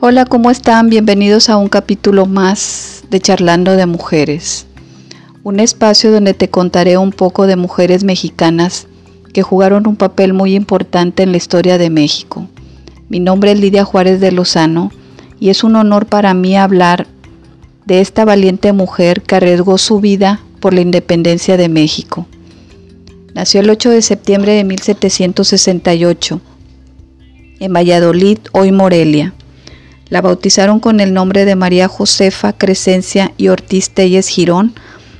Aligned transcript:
Hola, 0.00 0.26
¿cómo 0.26 0.52
están? 0.52 0.90
Bienvenidos 0.90 1.48
a 1.48 1.56
un 1.56 1.68
capítulo 1.68 2.24
más 2.24 3.02
de 3.10 3.18
Charlando 3.18 3.72
de 3.74 3.84
Mujeres, 3.86 4.68
un 5.42 5.58
espacio 5.58 6.12
donde 6.12 6.34
te 6.34 6.48
contaré 6.48 6.96
un 6.96 7.10
poco 7.10 7.48
de 7.48 7.56
mujeres 7.56 8.04
mexicanas 8.04 8.86
que 9.32 9.42
jugaron 9.42 9.88
un 9.88 9.96
papel 9.96 10.34
muy 10.34 10.54
importante 10.54 11.24
en 11.24 11.32
la 11.32 11.38
historia 11.38 11.78
de 11.78 11.90
México. 11.90 12.46
Mi 13.08 13.18
nombre 13.18 13.50
es 13.50 13.58
Lidia 13.58 13.84
Juárez 13.84 14.20
de 14.20 14.30
Lozano 14.30 14.92
y 15.40 15.48
es 15.48 15.64
un 15.64 15.74
honor 15.74 16.06
para 16.06 16.32
mí 16.32 16.56
hablar 16.56 17.08
de 17.84 18.00
esta 18.00 18.24
valiente 18.24 18.72
mujer 18.72 19.22
que 19.22 19.34
arriesgó 19.34 19.78
su 19.78 19.98
vida 19.98 20.40
por 20.60 20.74
la 20.74 20.80
independencia 20.80 21.56
de 21.56 21.68
México. 21.68 22.28
Nació 23.34 23.62
el 23.62 23.70
8 23.70 23.90
de 23.90 24.02
septiembre 24.02 24.52
de 24.52 24.62
1768 24.62 26.40
en 27.58 27.72
Valladolid, 27.72 28.38
hoy 28.52 28.70
Morelia. 28.70 29.34
La 30.10 30.22
bautizaron 30.22 30.80
con 30.80 31.00
el 31.00 31.12
nombre 31.12 31.44
de 31.44 31.56
María 31.56 31.88
Josefa 31.88 32.52
Crescencia 32.52 33.32
y 33.36 33.48
Ortiz 33.48 33.90
Telles 33.90 34.28
Girón, 34.28 34.74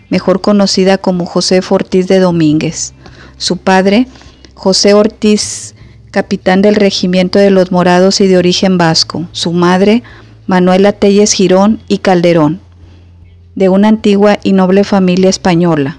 mejor 0.08 0.40
conocida 0.40 0.96
como 0.98 1.26
José 1.26 1.60
Ortiz 1.68 2.08
de 2.08 2.18
Domínguez. 2.18 2.94
Su 3.36 3.58
padre, 3.58 4.08
José 4.54 4.94
Ortiz, 4.94 5.74
capitán 6.10 6.62
del 6.62 6.74
regimiento 6.74 7.38
de 7.38 7.50
los 7.50 7.70
Morados 7.70 8.20
y 8.20 8.26
de 8.26 8.38
origen 8.38 8.78
vasco. 8.78 9.28
Su 9.32 9.52
madre, 9.52 10.02
Manuela 10.46 10.92
Telles 10.92 11.32
Girón 11.32 11.80
y 11.88 11.98
Calderón, 11.98 12.60
de 13.54 13.68
una 13.68 13.88
antigua 13.88 14.38
y 14.42 14.52
noble 14.52 14.84
familia 14.84 15.28
española. 15.28 15.98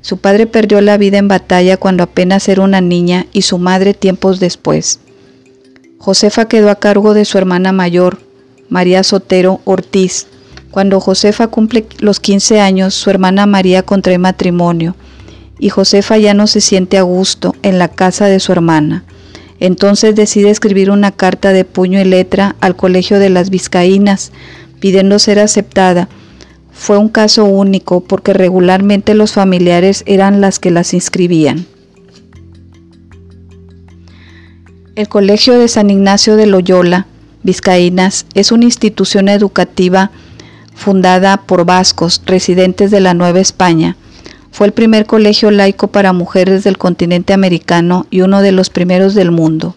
Su 0.00 0.18
padre 0.18 0.46
perdió 0.46 0.80
la 0.80 0.96
vida 0.96 1.18
en 1.18 1.28
batalla 1.28 1.76
cuando 1.76 2.04
apenas 2.04 2.48
era 2.48 2.62
una 2.62 2.80
niña 2.80 3.26
y 3.32 3.42
su 3.42 3.58
madre 3.58 3.92
tiempos 3.92 4.40
después. 4.40 5.00
Josefa 5.98 6.46
quedó 6.46 6.70
a 6.70 6.76
cargo 6.76 7.14
de 7.14 7.24
su 7.24 7.38
hermana 7.38 7.72
mayor, 7.72 8.18
María 8.68 9.02
Sotero 9.02 9.60
Ortiz. 9.64 10.26
Cuando 10.70 11.00
Josefa 11.00 11.48
cumple 11.48 11.86
los 11.98 12.20
15 12.20 12.60
años, 12.60 12.94
su 12.94 13.10
hermana 13.10 13.46
María 13.46 13.82
contrae 13.82 14.18
matrimonio 14.18 14.94
y 15.58 15.70
Josefa 15.70 16.18
ya 16.18 16.34
no 16.34 16.46
se 16.46 16.60
siente 16.60 16.98
a 16.98 17.02
gusto 17.02 17.54
en 17.62 17.78
la 17.78 17.88
casa 17.88 18.26
de 18.26 18.40
su 18.40 18.52
hermana. 18.52 19.04
Entonces 19.58 20.14
decide 20.14 20.50
escribir 20.50 20.90
una 20.90 21.12
carta 21.12 21.52
de 21.52 21.64
puño 21.64 22.00
y 22.00 22.04
letra 22.04 22.56
al 22.60 22.76
Colegio 22.76 23.18
de 23.18 23.30
las 23.30 23.48
Vizcaínas, 23.48 24.32
pidiendo 24.80 25.18
ser 25.18 25.38
aceptada. 25.38 26.08
Fue 26.72 26.98
un 26.98 27.08
caso 27.08 27.46
único 27.46 28.02
porque 28.02 28.34
regularmente 28.34 29.14
los 29.14 29.32
familiares 29.32 30.02
eran 30.06 30.42
las 30.42 30.58
que 30.58 30.70
las 30.70 30.92
inscribían. 30.92 31.66
El 34.96 35.10
Colegio 35.10 35.58
de 35.58 35.68
San 35.68 35.90
Ignacio 35.90 36.36
de 36.36 36.46
Loyola, 36.46 37.06
Vizcaínas, 37.42 38.24
es 38.32 38.50
una 38.50 38.64
institución 38.64 39.28
educativa 39.28 40.10
fundada 40.74 41.36
por 41.36 41.66
vascos 41.66 42.22
residentes 42.24 42.90
de 42.90 43.00
la 43.00 43.12
Nueva 43.12 43.40
España. 43.40 43.94
Fue 44.50 44.66
el 44.66 44.72
primer 44.72 45.04
colegio 45.04 45.50
laico 45.50 45.88
para 45.88 46.14
mujeres 46.14 46.64
del 46.64 46.78
continente 46.78 47.34
americano 47.34 48.06
y 48.10 48.22
uno 48.22 48.40
de 48.40 48.52
los 48.52 48.70
primeros 48.70 49.14
del 49.14 49.30
mundo. 49.30 49.76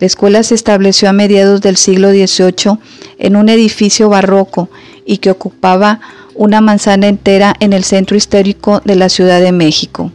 La 0.00 0.06
escuela 0.06 0.42
se 0.42 0.54
estableció 0.54 1.10
a 1.10 1.12
mediados 1.12 1.60
del 1.60 1.76
siglo 1.76 2.08
XVIII 2.10 2.78
en 3.18 3.36
un 3.36 3.50
edificio 3.50 4.08
barroco 4.08 4.70
y 5.04 5.18
que 5.18 5.30
ocupaba 5.30 6.00
una 6.34 6.62
manzana 6.62 7.08
entera 7.08 7.54
en 7.60 7.74
el 7.74 7.84
centro 7.84 8.16
histórico 8.16 8.80
de 8.86 8.96
la 8.96 9.10
Ciudad 9.10 9.42
de 9.42 9.52
México. 9.52 10.12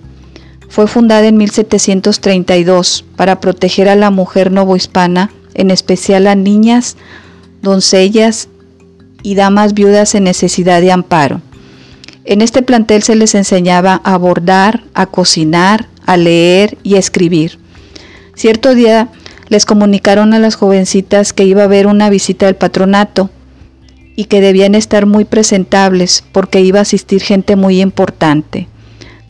Fue 0.72 0.88
fundada 0.88 1.27
en 1.27 1.36
1732 1.36 3.03
para 3.17 3.41
proteger 3.41 3.89
a 3.89 3.97
la 3.97 4.09
mujer 4.09 4.53
novohispana, 4.53 5.30
en 5.53 5.69
especial 5.69 6.28
a 6.28 6.36
niñas, 6.36 6.95
doncellas 7.61 8.47
y 9.22 9.36
damas 9.36 9.73
viudas 9.73 10.16
en 10.16 10.23
necesidad 10.23 10.79
de 10.79 10.94
amparo. 10.94 11.41
En 12.23 12.41
este 12.41 12.62
plantel 12.62 13.03
se 13.03 13.16
les 13.16 13.35
enseñaba 13.35 14.00
a 14.06 14.16
bordar, 14.18 14.85
a 14.94 15.07
cocinar, 15.07 15.90
a 16.06 16.16
leer 16.16 16.78
y 16.84 16.96
a 16.96 17.00
escribir. 17.00 17.59
Cierto 18.34 18.73
día 18.73 19.09
les 19.50 19.66
comunicaron 19.66 20.34
a 20.34 20.40
las 20.40 20.56
jovencitas 20.56 21.34
que 21.34 21.44
iba 21.44 21.63
a 21.63 21.66
haber 21.66 21.85
una 21.85 22.09
visita 22.09 22.46
del 22.46 22.56
patronato 22.56 23.29
y 24.16 24.25
que 24.25 24.40
debían 24.40 24.75
estar 24.75 25.06
muy 25.06 25.25
presentables 25.25 26.23
porque 26.31 26.62
iba 26.62 26.79
a 26.79 26.84
asistir 26.84 27.22
gente 27.22 27.57
muy 27.57 27.81
importante. 27.81 28.69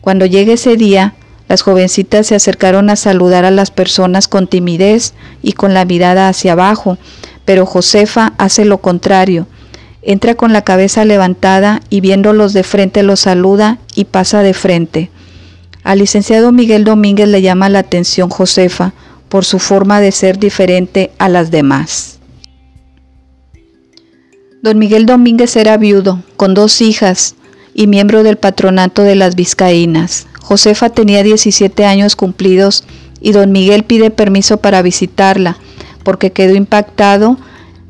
Cuando 0.00 0.24
llegue 0.24 0.52
ese 0.52 0.76
día, 0.76 1.14
las 1.48 1.62
jovencitas 1.62 2.26
se 2.26 2.34
acercaron 2.34 2.90
a 2.90 2.96
saludar 2.96 3.44
a 3.44 3.50
las 3.50 3.70
personas 3.70 4.28
con 4.28 4.46
timidez 4.46 5.14
y 5.42 5.52
con 5.52 5.74
la 5.74 5.84
mirada 5.84 6.28
hacia 6.28 6.52
abajo, 6.52 6.98
pero 7.44 7.66
Josefa 7.66 8.32
hace 8.38 8.64
lo 8.64 8.78
contrario. 8.78 9.46
Entra 10.02 10.34
con 10.34 10.52
la 10.52 10.62
cabeza 10.62 11.04
levantada 11.04 11.80
y 11.90 12.00
viéndolos 12.00 12.52
de 12.52 12.62
frente 12.62 13.02
los 13.02 13.20
saluda 13.20 13.78
y 13.94 14.04
pasa 14.06 14.42
de 14.42 14.54
frente. 14.54 15.10
Al 15.84 15.98
licenciado 15.98 16.52
Miguel 16.52 16.84
Domínguez 16.84 17.28
le 17.28 17.42
llama 17.42 17.68
la 17.68 17.80
atención 17.80 18.30
Josefa 18.30 18.92
por 19.28 19.44
su 19.44 19.58
forma 19.58 20.00
de 20.00 20.12
ser 20.12 20.38
diferente 20.38 21.10
a 21.18 21.28
las 21.28 21.50
demás. 21.50 22.18
Don 24.62 24.78
Miguel 24.78 25.06
Domínguez 25.06 25.56
era 25.56 25.76
viudo, 25.76 26.22
con 26.36 26.54
dos 26.54 26.80
hijas 26.80 27.34
y 27.74 27.88
miembro 27.88 28.22
del 28.22 28.36
patronato 28.36 29.02
de 29.02 29.16
las 29.16 29.34
Vizcaínas. 29.34 30.26
Josefa 30.42 30.90
tenía 30.90 31.22
17 31.22 31.86
años 31.86 32.16
cumplidos 32.16 32.84
y 33.20 33.32
don 33.32 33.52
Miguel 33.52 33.84
pide 33.84 34.10
permiso 34.10 34.58
para 34.58 34.82
visitarla 34.82 35.56
porque 36.02 36.32
quedó 36.32 36.54
impactado 36.54 37.38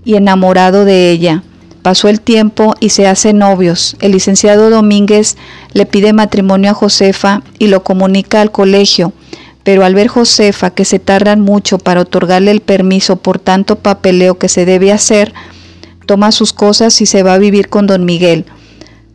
y 0.04 0.14
enamorado 0.14 0.84
de 0.84 1.10
ella. 1.10 1.42
Pasó 1.82 2.08
el 2.08 2.20
tiempo 2.20 2.74
y 2.78 2.90
se 2.90 3.08
hacen 3.08 3.38
novios. 3.38 3.96
El 4.00 4.12
licenciado 4.12 4.70
Domínguez 4.70 5.36
le 5.72 5.86
pide 5.86 6.12
matrimonio 6.12 6.70
a 6.70 6.74
Josefa 6.74 7.42
y 7.58 7.66
lo 7.66 7.82
comunica 7.82 8.40
al 8.40 8.52
colegio, 8.52 9.12
pero 9.64 9.84
al 9.84 9.94
ver 9.94 10.08
Josefa 10.08 10.70
que 10.70 10.84
se 10.84 11.00
tardan 11.00 11.40
mucho 11.40 11.78
para 11.78 12.02
otorgarle 12.02 12.52
el 12.52 12.60
permiso 12.60 13.16
por 13.16 13.38
tanto 13.40 13.76
papeleo 13.76 14.38
que 14.38 14.48
se 14.48 14.64
debe 14.64 14.92
hacer, 14.92 15.32
toma 16.06 16.30
sus 16.30 16.52
cosas 16.52 17.00
y 17.00 17.06
se 17.06 17.22
va 17.22 17.34
a 17.34 17.38
vivir 17.38 17.68
con 17.68 17.86
don 17.86 18.04
Miguel. 18.04 18.44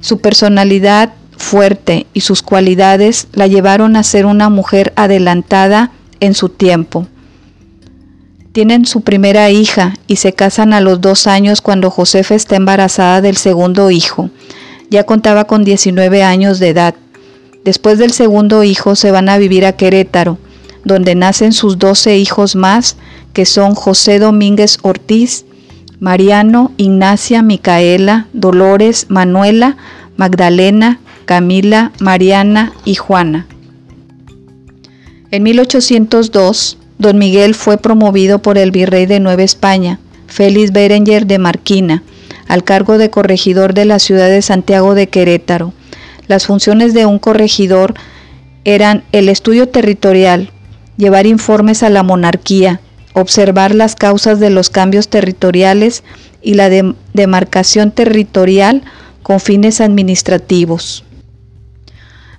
Su 0.01 0.19
personalidad 0.19 1.13
fuerte 1.47 2.05
y 2.13 2.21
sus 2.21 2.41
cualidades 2.41 3.27
la 3.31 3.47
llevaron 3.47 3.95
a 3.95 4.03
ser 4.03 4.25
una 4.25 4.49
mujer 4.49 4.91
adelantada 4.97 5.91
en 6.19 6.33
su 6.33 6.49
tiempo. 6.49 7.07
Tienen 8.51 8.85
su 8.85 9.01
primera 9.01 9.49
hija 9.49 9.93
y 10.07 10.17
se 10.17 10.33
casan 10.33 10.73
a 10.73 10.81
los 10.81 10.99
dos 10.99 11.25
años 11.25 11.61
cuando 11.61 11.89
Josefa 11.89 12.35
está 12.35 12.57
embarazada 12.57 13.21
del 13.21 13.37
segundo 13.37 13.91
hijo. 13.91 14.29
Ya 14.89 15.05
contaba 15.05 15.45
con 15.45 15.63
19 15.63 16.21
años 16.21 16.59
de 16.59 16.69
edad. 16.69 16.95
Después 17.63 17.97
del 17.97 18.11
segundo 18.11 18.63
hijo 18.63 18.95
se 18.95 19.11
van 19.11 19.29
a 19.29 19.37
vivir 19.37 19.65
a 19.65 19.73
Querétaro, 19.73 20.37
donde 20.83 21.15
nacen 21.15 21.53
sus 21.53 21.79
12 21.79 22.17
hijos 22.17 22.55
más, 22.55 22.97
que 23.31 23.45
son 23.45 23.73
José 23.73 24.19
Domínguez 24.19 24.79
Ortiz, 24.81 25.45
Mariano, 25.99 26.71
Ignacia, 26.77 27.41
Micaela, 27.41 28.27
Dolores, 28.33 29.05
Manuela, 29.09 29.77
Magdalena, 30.17 30.99
Camila, 31.27 31.91
Mariana 31.99 32.71
y 32.85 32.95
Juana. 32.95 33.47
En 35.29 35.43
1802, 35.43 36.77
don 36.99 37.17
Miguel 37.17 37.53
fue 37.53 37.77
promovido 37.77 38.41
por 38.41 38.57
el 38.57 38.71
virrey 38.71 39.07
de 39.07 39.19
Nueva 39.19 39.43
España, 39.43 39.99
Félix 40.27 40.71
Berenger 40.71 41.27
de 41.27 41.37
Marquina, 41.37 42.01
al 42.47 42.63
cargo 42.63 42.97
de 42.97 43.09
corregidor 43.09 43.73
de 43.73 43.83
la 43.83 43.99
ciudad 43.99 44.29
de 44.29 44.41
Santiago 44.41 44.95
de 44.95 45.09
Querétaro. 45.09 45.73
Las 46.27 46.45
funciones 46.45 46.93
de 46.93 47.05
un 47.05 47.19
corregidor 47.19 47.93
eran 48.63 49.03
el 49.11 49.27
estudio 49.27 49.67
territorial, 49.67 50.51
llevar 50.95 51.27
informes 51.27 51.83
a 51.83 51.89
la 51.89 52.03
monarquía, 52.03 52.79
observar 53.11 53.75
las 53.75 53.95
causas 53.95 54.39
de 54.39 54.49
los 54.49 54.69
cambios 54.69 55.09
territoriales 55.09 56.05
y 56.41 56.53
la 56.53 56.69
demarcación 57.13 57.91
territorial 57.91 58.83
con 59.23 59.41
fines 59.41 59.81
administrativos. 59.81 61.03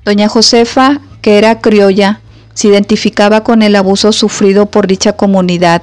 Doña 0.09 0.27
Josefa, 0.27 1.03
que 1.21 1.37
era 1.37 1.61
criolla, 1.61 2.23
se 2.55 2.69
identificaba 2.69 3.45
con 3.45 3.61
el 3.61 3.77
abuso 3.77 4.11
sufrido 4.13 4.65
por 4.65 4.87
dicha 4.87 5.13
comunidad 5.13 5.83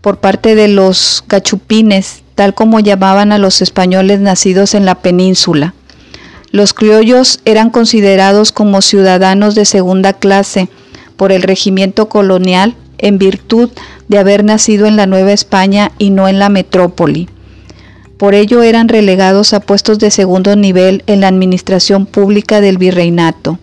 por 0.00 0.18
parte 0.18 0.54
de 0.54 0.68
los 0.68 1.24
cachupines, 1.26 2.22
tal 2.36 2.54
como 2.54 2.78
llamaban 2.78 3.32
a 3.32 3.38
los 3.38 3.62
españoles 3.62 4.20
nacidos 4.20 4.74
en 4.74 4.84
la 4.84 4.94
península. 4.94 5.74
Los 6.52 6.72
criollos 6.72 7.40
eran 7.44 7.70
considerados 7.70 8.52
como 8.52 8.80
ciudadanos 8.80 9.56
de 9.56 9.64
segunda 9.64 10.12
clase 10.12 10.68
por 11.16 11.32
el 11.32 11.42
regimiento 11.42 12.08
colonial 12.08 12.76
en 12.98 13.18
virtud 13.18 13.70
de 14.06 14.18
haber 14.18 14.44
nacido 14.44 14.86
en 14.86 14.94
la 14.94 15.06
Nueva 15.06 15.32
España 15.32 15.90
y 15.98 16.10
no 16.10 16.28
en 16.28 16.38
la 16.38 16.48
metrópoli. 16.48 17.28
Por 18.18 18.34
ello 18.34 18.62
eran 18.62 18.88
relegados 18.88 19.52
a 19.52 19.60
puestos 19.60 19.98
de 19.98 20.10
segundo 20.10 20.56
nivel 20.56 21.02
en 21.06 21.20
la 21.20 21.28
administración 21.28 22.06
pública 22.06 22.60
del 22.62 22.78
virreinato. 22.78 23.58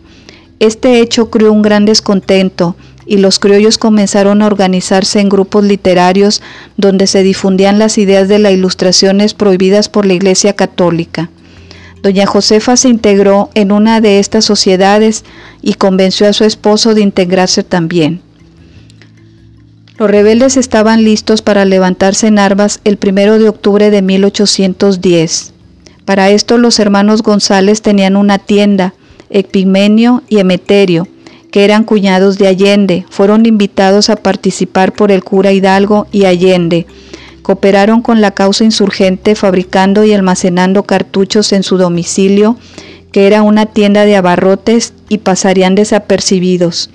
Este 0.60 1.00
hecho 1.00 1.32
creó 1.32 1.52
un 1.52 1.64
gran 1.64 1.86
descontento 1.86 2.76
y 3.06 3.18
los 3.18 3.40
criollos 3.40 3.78
comenzaron 3.78 4.42
a 4.42 4.48
organizarse 4.48 5.20
en 5.20 5.30
grupos 5.30 5.64
literarios 5.64 6.42
donde 6.78 7.08
se 7.08 7.24
difundían 7.24 7.80
las 7.80 7.98
ideas 7.98 8.28
de 8.28 8.40
las 8.40 8.54
ilustraciones 8.54 9.34
prohibidas 9.34 9.90
por 9.90 10.06
la 10.06 10.14
Iglesia 10.14 10.54
Católica. 10.54 11.30
Doña 12.02 12.26
Josefa 12.26 12.78
se 12.78 12.90
integró 12.90 13.50
en 13.56 13.72
una 13.72 14.02
de 14.02 14.20
estas 14.20 14.46
sociedades 14.46 15.24
y 15.62 15.74
convenció 15.74 16.28
a 16.28 16.34
su 16.34 16.44
esposo 16.44 16.94
de 16.94 17.02
integrarse 17.02 17.64
también. 17.64 18.22
Los 19.98 20.10
rebeldes 20.10 20.58
estaban 20.58 21.04
listos 21.04 21.44
para 21.44 21.66
levantarse 21.66 22.28
en 22.28 22.40
armas 22.40 22.80
el 22.84 22.98
primero 22.98 23.38
de 23.38 23.48
octubre 23.48 23.92
de 23.92 24.02
1810. 24.02 25.54
Para 26.04 26.32
esto 26.32 26.58
los 26.58 26.80
hermanos 26.80 27.22
González 27.22 27.82
tenían 27.82 28.16
una 28.16 28.40
tienda, 28.40 28.96
Epimenio 29.30 30.24
y 30.30 30.40
Emeterio, 30.40 31.08
que 31.52 31.64
eran 31.64 31.84
cuñados 31.84 32.40
de 32.40 32.48
Allende, 32.48 33.06
fueron 33.12 33.46
invitados 33.46 34.10
a 34.10 34.16
participar 34.16 34.94
por 34.94 35.12
el 35.12 35.24
cura 35.24 35.52
Hidalgo 35.52 36.08
y 36.12 36.26
Allende, 36.26 36.88
cooperaron 37.44 38.02
con 38.02 38.22
la 38.22 38.32
causa 38.32 38.64
insurgente 38.64 39.36
fabricando 39.36 40.04
y 40.04 40.14
almacenando 40.14 40.84
cartuchos 40.84 41.54
en 41.54 41.62
su 41.62 41.78
domicilio, 41.78 42.58
que 43.12 43.28
era 43.28 43.44
una 43.44 43.68
tienda 43.68 44.06
de 44.06 44.16
abarrotes, 44.16 44.94
y 45.10 45.20
pasarían 45.20 45.76
desapercibidos. 45.76 46.90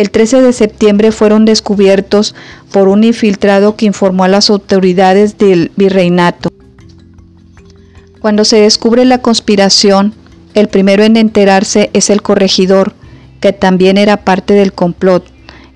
El 0.00 0.10
13 0.10 0.40
de 0.40 0.54
septiembre 0.54 1.12
fueron 1.12 1.44
descubiertos 1.44 2.34
por 2.72 2.88
un 2.88 3.04
infiltrado 3.04 3.76
que 3.76 3.84
informó 3.84 4.24
a 4.24 4.28
las 4.28 4.48
autoridades 4.48 5.36
del 5.36 5.72
virreinato. 5.76 6.48
Cuando 8.18 8.46
se 8.46 8.62
descubre 8.62 9.04
la 9.04 9.18
conspiración, 9.18 10.14
el 10.54 10.68
primero 10.68 11.04
en 11.04 11.18
enterarse 11.18 11.90
es 11.92 12.08
el 12.08 12.22
corregidor, 12.22 12.94
que 13.40 13.52
también 13.52 13.98
era 13.98 14.24
parte 14.24 14.54
del 14.54 14.72
complot, 14.72 15.26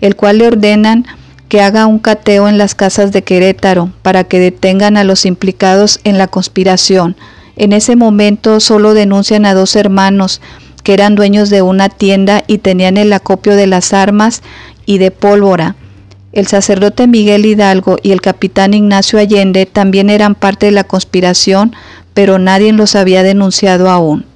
el 0.01 0.17
cual 0.17 0.39
le 0.39 0.47
ordenan 0.47 1.05
que 1.51 1.61
haga 1.61 1.85
un 1.85 1.99
cateo 1.99 2.49
en 2.49 2.57
las 2.57 2.75
casas 2.75 3.13
de 3.13 3.25
Querétaro 3.25 3.93
para 4.01 4.25
que 4.25 4.39
detengan 4.39 4.97
a 4.97 5.05
los 5.05 5.27
implicados 5.27 6.01
en 6.03 6.17
la 6.17 6.29
conspiración. 6.29 7.15
En 7.57 7.75
ese 7.75 7.95
momento 7.95 8.59
solo 8.61 8.95
denuncian 8.95 9.45
a 9.45 9.53
dos 9.53 9.77
hermanos 9.77 10.41
que 10.85 10.95
eran 10.95 11.17
dueños 11.17 11.51
de 11.51 11.63
una 11.63 11.89
tienda 11.89 12.45
y 12.47 12.59
tenían 12.59 12.97
el 12.97 13.13
acopio 13.13 13.57
de 13.57 13.67
las 13.67 13.93
armas 13.93 14.43
y 14.87 14.99
de 14.99 15.11
pólvora. 15.11 15.75
El 16.33 16.47
sacerdote 16.47 17.09
Miguel 17.09 17.45
Hidalgo 17.47 17.97
y 18.03 18.13
el 18.13 18.21
capitán 18.21 18.75
Ignacio 18.75 19.19
Allende 19.19 19.67
también 19.67 20.11
eran 20.11 20.37
parte 20.37 20.67
de 20.67 20.73
la 20.73 20.85
conspiración, 20.85 21.75
pero 22.13 22.39
nadie 22.39 22.73
los 22.73 22.95
había 22.95 23.25
denunciado 23.25 23.91
aún. 23.91 24.27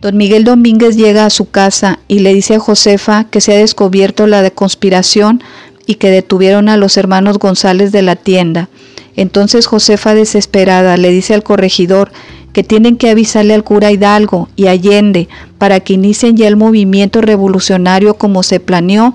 Don 0.00 0.16
Miguel 0.16 0.44
Domínguez 0.44 0.96
llega 0.96 1.26
a 1.26 1.30
su 1.30 1.50
casa 1.50 1.98
y 2.08 2.20
le 2.20 2.32
dice 2.32 2.54
a 2.54 2.60
Josefa 2.60 3.24
que 3.24 3.42
se 3.42 3.54
ha 3.54 3.58
descubierto 3.58 4.26
la 4.26 4.48
conspiración, 4.50 5.42
y 5.86 5.96
que 5.96 6.10
detuvieron 6.10 6.68
a 6.68 6.76
los 6.76 6.96
hermanos 6.96 7.38
González 7.38 7.92
de 7.92 8.02
la 8.02 8.16
tienda. 8.16 8.68
Entonces 9.16 9.66
Josefa 9.66 10.14
desesperada 10.14 10.96
le 10.96 11.10
dice 11.10 11.34
al 11.34 11.42
corregidor 11.42 12.10
que 12.52 12.62
tienen 12.62 12.96
que 12.96 13.10
avisarle 13.10 13.54
al 13.54 13.64
cura 13.64 13.90
Hidalgo 13.90 14.48
y 14.56 14.68
Allende 14.68 15.28
para 15.58 15.80
que 15.80 15.94
inicien 15.94 16.36
ya 16.36 16.48
el 16.48 16.56
movimiento 16.56 17.20
revolucionario 17.20 18.14
como 18.14 18.42
se 18.42 18.60
planeó. 18.60 19.14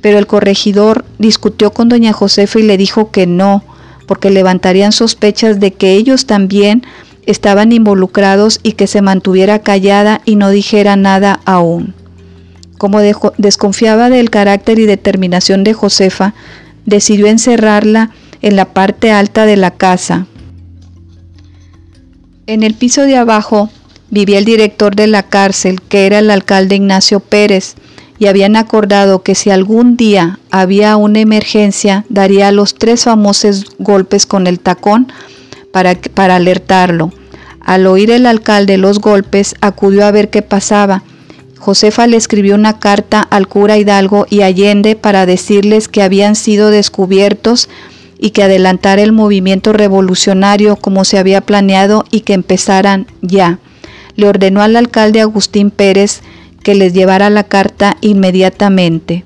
Pero 0.00 0.18
el 0.18 0.26
corregidor 0.26 1.04
discutió 1.18 1.72
con 1.72 1.88
doña 1.88 2.12
Josefa 2.12 2.58
y 2.58 2.62
le 2.62 2.76
dijo 2.76 3.10
que 3.10 3.26
no, 3.26 3.62
porque 4.06 4.30
levantarían 4.30 4.92
sospechas 4.92 5.60
de 5.60 5.72
que 5.72 5.92
ellos 5.92 6.26
también 6.26 6.82
estaban 7.26 7.72
involucrados 7.72 8.60
y 8.62 8.72
que 8.72 8.86
se 8.86 9.02
mantuviera 9.02 9.58
callada 9.58 10.22
y 10.24 10.36
no 10.36 10.50
dijera 10.50 10.96
nada 10.96 11.40
aún. 11.44 11.94
Como 12.78 13.00
desconfiaba 13.00 14.10
del 14.10 14.30
carácter 14.30 14.78
y 14.78 14.86
determinación 14.86 15.64
de 15.64 15.74
Josefa, 15.74 16.34
decidió 16.84 17.26
encerrarla 17.26 18.12
en 18.46 18.54
la 18.54 18.66
parte 18.66 19.10
alta 19.10 19.44
de 19.44 19.56
la 19.56 19.72
casa. 19.72 20.28
En 22.46 22.62
el 22.62 22.74
piso 22.74 23.02
de 23.02 23.16
abajo 23.16 23.70
vivía 24.08 24.38
el 24.38 24.44
director 24.44 24.94
de 24.94 25.08
la 25.08 25.24
cárcel, 25.24 25.80
que 25.82 26.06
era 26.06 26.20
el 26.20 26.30
alcalde 26.30 26.76
Ignacio 26.76 27.18
Pérez, 27.18 27.74
y 28.20 28.26
habían 28.26 28.54
acordado 28.54 29.24
que 29.24 29.34
si 29.34 29.50
algún 29.50 29.96
día 29.96 30.38
había 30.52 30.96
una 30.96 31.18
emergencia, 31.18 32.04
daría 32.08 32.52
los 32.52 32.76
tres 32.76 33.02
famosos 33.02 33.66
golpes 33.80 34.26
con 34.26 34.46
el 34.46 34.60
tacón 34.60 35.12
para, 35.72 35.96
para 36.14 36.36
alertarlo. 36.36 37.12
Al 37.60 37.84
oír 37.88 38.12
el 38.12 38.26
alcalde 38.26 38.78
los 38.78 39.00
golpes, 39.00 39.56
acudió 39.60 40.06
a 40.06 40.12
ver 40.12 40.30
qué 40.30 40.42
pasaba 40.42 41.02
Josefa 41.58 42.06
le 42.06 42.16
escribió 42.16 42.54
una 42.54 42.78
carta 42.78 43.20
al 43.20 43.48
cura 43.48 43.76
Hidalgo 43.76 44.26
y 44.30 44.42
Allende 44.42 44.94
para 44.94 45.26
decirles 45.26 45.88
que 45.88 46.00
habían 46.00 46.36
sido 46.36 46.70
descubiertos 46.70 47.68
y 48.18 48.30
que 48.30 48.42
adelantara 48.42 49.02
el 49.02 49.12
movimiento 49.12 49.72
revolucionario 49.72 50.76
como 50.76 51.04
se 51.04 51.18
había 51.18 51.40
planeado 51.40 52.04
y 52.10 52.20
que 52.20 52.32
empezaran 52.32 53.06
ya. 53.22 53.58
Le 54.16 54.28
ordenó 54.28 54.62
al 54.62 54.76
alcalde 54.76 55.20
Agustín 55.20 55.70
Pérez 55.70 56.22
que 56.62 56.74
les 56.74 56.92
llevara 56.92 57.30
la 57.30 57.44
carta 57.44 57.96
inmediatamente. 58.00 59.24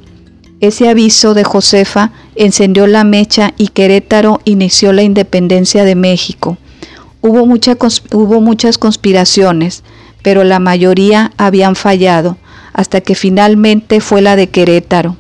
Ese 0.61 0.89
aviso 0.89 1.35
de 1.35 1.45
Josefa 1.45 2.13
encendió 2.35 2.87
la 2.87 3.05
mecha 3.05 3.55
y 3.57 3.69
Querétaro 3.69 4.41
inició 4.45 4.93
la 4.93 5.03
independencia 5.03 5.85
de 5.85 5.95
México. 5.95 6.59
Hubo, 7.23 7.43
hubo 7.43 8.41
muchas 8.41 8.79
conspiraciones 8.79 9.83
pero 10.23 10.45
la 10.45 10.59
mayoría 10.59 11.33
habían 11.37 11.77
fallado, 11.77 12.37
hasta 12.73 13.01
que 13.01 13.15
finalmente 13.15 14.01
fue 14.01 14.23
la 14.23 14.37
de 14.37 14.49
Querétaro. 14.49 15.17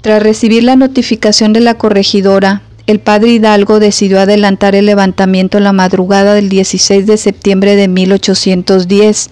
Tras 0.00 0.22
recibir 0.22 0.64
la 0.64 0.76
notificación 0.76 1.52
de 1.52 1.60
la 1.60 1.74
corregidora, 1.74 2.62
el 2.86 3.00
padre 3.00 3.30
Hidalgo 3.30 3.80
decidió 3.80 4.20
adelantar 4.20 4.74
el 4.74 4.86
levantamiento 4.86 5.58
en 5.58 5.64
la 5.64 5.72
madrugada 5.72 6.34
del 6.34 6.48
16 6.48 7.06
de 7.06 7.16
septiembre 7.16 7.76
de 7.76 7.88
1810. 7.88 9.30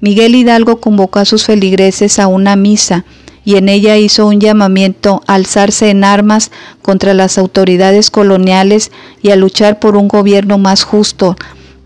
Miguel 0.00 0.34
Hidalgo 0.34 0.80
convocó 0.80 1.20
a 1.20 1.24
sus 1.24 1.44
feligreses 1.44 2.18
a 2.18 2.26
una 2.26 2.56
misa 2.56 3.04
y 3.44 3.56
en 3.56 3.68
ella 3.68 3.96
hizo 3.96 4.26
un 4.26 4.40
llamamiento 4.40 5.22
a 5.26 5.34
alzarse 5.34 5.90
en 5.90 6.04
armas 6.04 6.50
contra 6.82 7.14
las 7.14 7.38
autoridades 7.38 8.10
coloniales 8.10 8.90
y 9.22 9.30
a 9.30 9.36
luchar 9.36 9.78
por 9.78 9.96
un 9.96 10.08
gobierno 10.08 10.58
más 10.58 10.82
justo, 10.82 11.36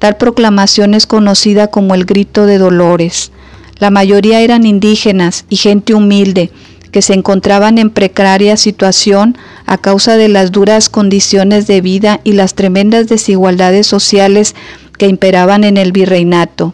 Tal 0.04 0.18
proclamación 0.18 0.92
es 0.92 1.06
conocida 1.06 1.68
como 1.68 1.94
el 1.94 2.04
grito 2.04 2.44
de 2.44 2.58
Dolores. 2.58 3.32
La 3.78 3.88
mayoría 3.88 4.42
eran 4.42 4.66
indígenas 4.66 5.46
y 5.48 5.56
gente 5.56 5.94
humilde 5.94 6.50
que 6.94 7.02
se 7.02 7.12
encontraban 7.12 7.78
en 7.78 7.90
precaria 7.90 8.56
situación 8.56 9.36
a 9.66 9.78
causa 9.78 10.16
de 10.16 10.28
las 10.28 10.52
duras 10.52 10.88
condiciones 10.88 11.66
de 11.66 11.80
vida 11.80 12.20
y 12.22 12.34
las 12.34 12.54
tremendas 12.54 13.08
desigualdades 13.08 13.88
sociales 13.88 14.54
que 14.96 15.08
imperaban 15.08 15.64
en 15.64 15.76
el 15.76 15.90
virreinato. 15.90 16.72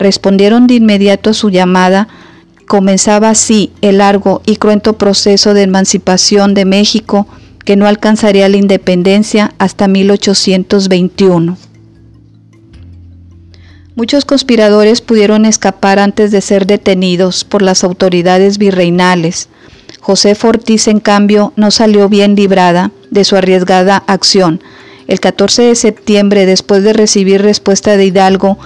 Respondieron 0.00 0.66
de 0.66 0.74
inmediato 0.74 1.30
a 1.30 1.34
su 1.34 1.48
llamada. 1.48 2.08
Comenzaba 2.66 3.28
así 3.28 3.70
el 3.82 3.98
largo 3.98 4.42
y 4.46 4.56
cruento 4.56 4.94
proceso 4.94 5.54
de 5.54 5.62
emancipación 5.62 6.54
de 6.54 6.64
México 6.64 7.28
que 7.64 7.76
no 7.76 7.86
alcanzaría 7.86 8.48
la 8.48 8.56
independencia 8.56 9.54
hasta 9.58 9.86
1821. 9.86 11.56
Muchos 13.94 14.24
conspiradores 14.24 15.02
pudieron 15.02 15.44
escapar 15.44 15.98
antes 15.98 16.30
de 16.30 16.40
ser 16.40 16.66
detenidos 16.66 17.44
por 17.44 17.60
las 17.60 17.84
autoridades 17.84 18.56
virreinales. 18.56 19.50
José 20.00 20.34
Ortiz, 20.42 20.88
en 20.88 20.98
cambio, 20.98 21.52
no 21.56 21.70
salió 21.70 22.08
bien 22.08 22.34
librada 22.34 22.90
de 23.10 23.24
su 23.24 23.36
arriesgada 23.36 24.02
acción. 24.06 24.62
El 25.08 25.20
14 25.20 25.64
de 25.64 25.74
septiembre, 25.74 26.46
después 26.46 26.82
de 26.84 26.94
recibir 26.94 27.42
respuesta 27.42 27.98
de 27.98 28.06
Hidalgo, 28.06 28.58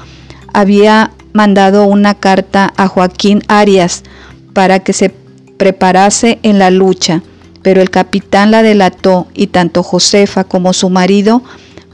había 0.53 1.11
mandado 1.33 1.87
una 1.87 2.15
carta 2.15 2.73
a 2.77 2.87
Joaquín 2.87 3.43
Arias 3.49 4.05
para 4.53 4.79
que 4.79 4.93
se 4.93 5.13
preparase 5.57 6.39
en 6.45 6.61
la 6.61 6.71
lucha, 6.71 7.23
pero 7.63 7.83
el 7.83 7.91
capitán 7.91 8.53
la 8.53 8.63
delató 8.63 9.27
y 9.35 9.49
tanto 9.49 9.83
Josefa 9.83 10.45
como 10.45 10.73
su 10.73 10.89
marido 10.89 11.43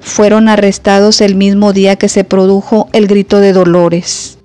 fueron 0.03 0.49
arrestados 0.49 1.21
el 1.21 1.37
mismo 1.37 1.73
día 1.73 1.97
que 1.97 2.09
se 2.09 2.25
produjo 2.25 2.89
el 2.93 3.07
grito 3.07 3.39
de 3.39 3.53
Dolores. 3.53 4.39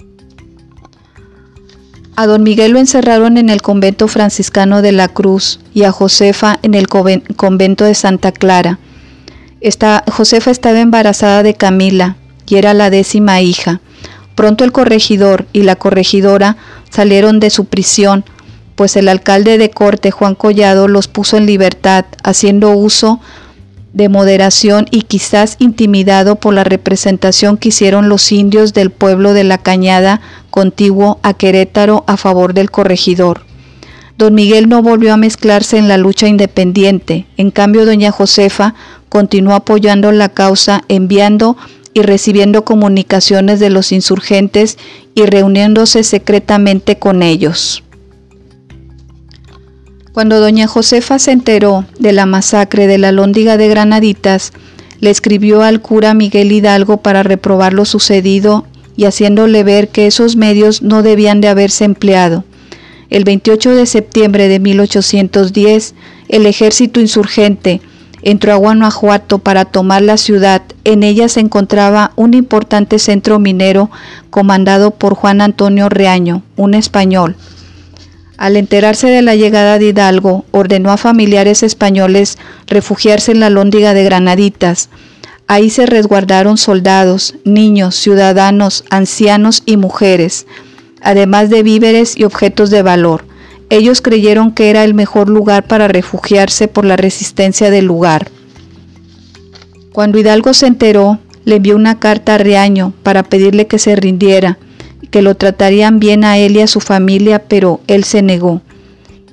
A 2.16 2.26
don 2.26 2.44
Miguel 2.44 2.72
lo 2.72 2.80
encerraron 2.80 3.38
en 3.38 3.50
el 3.50 3.62
convento 3.62 4.08
franciscano 4.08 4.82
de 4.82 4.92
la 4.92 5.08
Cruz 5.08 5.60
y 5.74 5.84
a 5.84 5.92
Josefa 5.92 6.58
en 6.62 6.74
el 6.74 6.88
convento 6.88 7.84
de 7.84 7.94
Santa 7.94 8.32
Clara. 8.32 8.80
Josefa 10.12 10.52
estaba 10.52 10.80
embarazada 10.80 11.44
de 11.44 11.54
Camila 11.54 12.16
y 12.48 12.56
era 12.56 12.74
la 12.74 12.90
décima 12.90 13.42
hija. 13.42 13.82
Pronto 14.36 14.64
el 14.64 14.72
corregidor 14.72 15.48
y 15.54 15.64
la 15.64 15.76
corregidora 15.76 16.58
salieron 16.90 17.40
de 17.40 17.50
su 17.50 17.66
prisión, 17.66 18.24
pues 18.76 18.96
el 18.96 19.10
alcalde 19.10 19.58
de 19.58 19.72
corte 19.72 20.12
Juan 20.12 20.36
Collado 20.36 20.88
los 20.88 21.08
puso 21.08 21.38
en 21.38 21.48
libertad, 21.48 22.06
haciendo 22.24 22.72
uso 22.72 23.20
de 23.20 23.47
moderación 24.08 24.86
y 24.92 25.01
quizás 25.01 25.56
intimidado 25.60 26.36
por 26.36 26.54
la 26.54 26.63
representación 26.63 27.58
que 27.58 27.70
hicieron 27.70 28.10
los 28.10 28.32
indios 28.32 28.74
del 28.74 28.92
pueblo 28.92 29.34
de 29.34 29.44
la 29.44 29.58
Cañada 29.58 30.22
contiguo 30.51 31.20
a 31.24 31.34
Querétaro 31.34 32.04
a 32.06 32.16
favor 32.16 32.54
del 32.54 32.70
corregidor. 32.70 33.42
Don 34.18 34.36
Miguel 34.36 34.70
no 34.70 34.84
volvió 34.84 35.13
a 35.13 35.18
mezclarse 35.18 35.77
en 35.77 35.88
la 35.88 35.98
lucha 35.98 36.27
independiente, 36.27 37.25
en 37.38 37.50
cambio 37.51 37.86
doña 37.86 38.12
Josefa 38.12 38.75
continuó 39.10 39.54
apoyando 39.54 40.12
la 40.12 40.30
causa 40.30 40.84
enviando 40.88 41.58
y 41.94 42.01
recibiendo 42.04 42.63
comunicaciones 42.63 43.60
de 43.60 43.72
los 43.72 43.92
insurgentes 43.92 44.77
y 45.16 45.25
reuniéndose 45.25 46.04
secretamente 46.04 47.00
con 47.00 47.24
ellos. 47.24 47.84
Cuando 50.18 50.40
doña 50.40 50.66
Josefa 50.66 51.20
se 51.20 51.32
enteró 51.32 51.86
de 52.00 52.12
la 52.12 52.26
masacre 52.26 52.88
de 52.88 52.98
la 52.98 53.12
Lóndiga 53.12 53.56
de 53.56 53.68
Granaditas, 53.68 54.52
le 55.00 55.12
escribió 55.12 55.62
al 55.62 55.80
cura 55.80 56.16
Miguel 56.16 56.52
Hidalgo 56.52 56.98
para 56.98 57.22
reprobar 57.22 57.74
lo 57.74 57.86
sucedido 57.86 58.66
y 58.96 59.06
haciéndole 59.06 59.64
ver 59.64 59.90
que 59.90 60.08
esos 60.08 60.36
medios 60.36 60.82
no 60.82 61.04
debían 61.04 61.40
de 61.40 61.50
haberse 61.50 61.86
empleado. 61.86 62.46
El 63.12 63.26
28 63.26 63.76
de 63.76 63.86
septiembre 63.86 64.48
de 64.48 64.60
1810, 64.60 65.94
el 66.30 66.48
ejército 66.48 67.00
insurgente 67.00 67.80
entró 68.24 68.54
a 68.54 68.56
Guanajuato 68.56 69.38
para 69.38 69.66
tomar 69.66 70.02
la 70.02 70.18
ciudad. 70.18 70.64
En 70.84 71.04
ella 71.04 71.30
se 71.30 71.42
encontraba 71.42 72.12
un 72.16 72.34
importante 72.34 72.98
centro 72.98 73.38
minero 73.38 73.92
comandado 74.32 74.90
por 74.90 75.14
Juan 75.14 75.42
Antonio 75.42 75.90
Reaño, 75.90 76.42
un 76.56 76.74
español. 76.74 77.36
Al 78.38 78.56
enterarse 78.56 79.08
de 79.08 79.24
la 79.24 79.36
llegada 79.36 79.79
de 79.79 79.88
Hidalgo, 79.88 80.46
ordenó 80.51 80.91
a 80.91 80.98
familiares 80.98 81.63
españoles 81.63 82.38
refugiarse 82.67 83.32
en 83.32 83.39
la 83.39 83.50
lóndiga 83.50 83.96
de 83.96 84.03
Granaditas. 84.03 84.89
Ahí 85.48 85.72
se 85.72 85.88
resguardaron 85.88 86.58
soldados, 86.58 87.36
niños, 87.46 87.96
ciudadanos, 87.96 88.84
ancianos 88.91 89.63
y 89.65 89.77
mujeres, 89.77 90.46
además 91.01 91.50
de 91.50 91.63
víveres 91.63 92.15
y 92.15 92.25
objetos 92.25 92.70
de 92.70 92.84
valor. 92.84 93.25
Ellos 93.70 94.01
creyeron 94.01 94.51
que 94.51 94.70
era 94.70 94.84
el 94.84 94.94
mejor 94.94 95.29
lugar 95.29 95.65
para 95.65 95.88
refugiarse 95.88 96.67
por 96.67 96.86
la 96.86 96.96
resistencia 96.96 97.72
del 97.72 97.86
lugar. 97.86 98.29
Cuando 99.94 100.20
Hidalgo 100.20 100.53
se 100.53 100.67
enteró, 100.67 101.20
le 101.44 101.56
envió 101.56 101.75
una 101.75 101.98
carta 101.98 102.36
a 102.36 102.38
Riaño 102.38 102.94
para 103.01 103.24
pedirle 103.24 103.65
que 103.65 103.79
se 103.79 103.96
rindiera, 103.96 104.60
que 105.12 105.22
lo 105.22 105.36
tratarían 105.36 106.00
bien 106.00 106.24
a 106.24 106.38
él 106.38 106.58
y 106.58 106.62
a 106.62 106.68
su 106.68 106.80
familia, 106.80 107.40
pero 107.48 107.82
él 107.88 108.04
se 108.04 108.22
negó. 108.22 108.62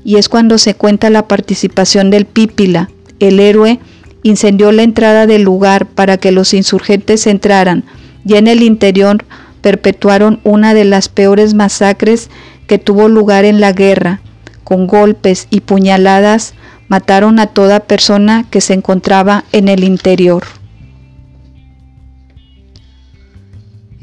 Y 0.05 0.17
es 0.17 0.29
cuando 0.29 0.59
se 0.59 0.75
cuenta 0.75 1.11
la 1.11 1.29
participación 1.29 2.11
del 2.11 2.27
Pípila, 2.27 2.91
el 3.21 3.41
héroe, 3.41 3.81
incendió 4.23 4.73
la 4.73 4.83
entrada 4.83 5.27
del 5.27 5.43
lugar 5.43 5.87
para 5.87 6.17
que 6.17 6.33
los 6.33 6.55
insurgentes 6.55 7.27
entraran, 7.27 7.85
y 8.27 8.35
en 8.35 8.49
el 8.49 8.63
interior 8.63 9.25
perpetuaron 9.61 10.41
una 10.45 10.75
de 10.75 10.85
las 10.85 11.09
peores 11.09 11.55
masacres 11.55 12.31
que 12.67 12.79
tuvo 12.79 13.09
lugar 13.09 13.45
en 13.45 13.61
la 13.61 13.73
guerra. 13.73 14.21
Con 14.63 14.87
golpes 14.87 15.47
y 15.51 15.61
puñaladas 15.61 16.55
mataron 16.89 17.39
a 17.39 17.47
toda 17.47 17.81
persona 17.81 18.47
que 18.51 18.61
se 18.61 18.75
encontraba 18.75 19.45
en 19.53 19.69
el 19.69 19.85
interior. 19.85 20.45